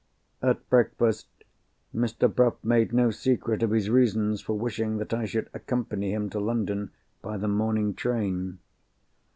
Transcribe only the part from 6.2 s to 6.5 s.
to